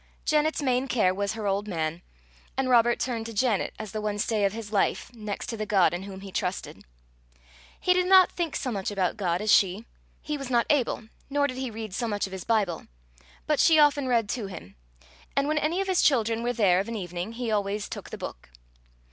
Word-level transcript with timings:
Janet's 0.25 0.63
main 0.63 0.87
care 0.87 1.13
was 1.13 1.33
her 1.33 1.45
old 1.45 1.67
man, 1.67 2.01
and 2.57 2.67
Robert 2.71 2.99
turned 2.99 3.27
to 3.27 3.33
Janet 3.35 3.75
as 3.77 3.91
the 3.91 4.01
one 4.01 4.17
stay 4.17 4.43
of 4.45 4.51
his 4.51 4.71
life, 4.71 5.13
next 5.13 5.45
to 5.49 5.57
the 5.57 5.67
God 5.67 5.93
in 5.93 6.01
whom 6.01 6.21
he 6.21 6.31
trusted. 6.31 6.83
He 7.79 7.93
did 7.93 8.07
not 8.07 8.31
think 8.31 8.55
so 8.55 8.71
much 8.71 8.89
about 8.89 9.15
God 9.15 9.41
as 9.43 9.53
she: 9.53 9.85
he 10.19 10.39
was 10.39 10.49
not 10.49 10.65
able; 10.71 11.03
nor 11.29 11.45
did 11.45 11.57
he 11.57 11.69
read 11.69 11.93
so 11.93 12.07
much 12.07 12.25
of 12.25 12.33
his 12.33 12.43
Bible; 12.45 12.87
but 13.45 13.59
she 13.59 13.77
often 13.77 14.07
read 14.07 14.27
to 14.29 14.47
him; 14.47 14.75
and 15.35 15.47
when 15.47 15.59
any 15.59 15.81
of 15.81 15.87
his 15.87 16.01
children 16.01 16.41
were 16.41 16.51
there 16.53 16.79
of 16.79 16.87
an 16.87 16.95
evening, 16.95 17.33
he 17.33 17.51
always 17.51 17.87
"took 17.87 18.09
the 18.09 18.17
book." 18.17 18.49